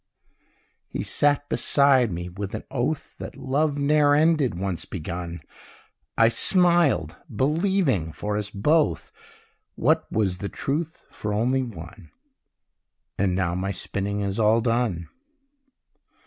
[0.89, 5.41] He sat beside me, with an oath That love ne'er ended, once begun;
[6.17, 9.11] I smiled, believing for us both,
[9.75, 12.09] What was the truth for only one:
[13.19, 15.07] And now my spinning is all done.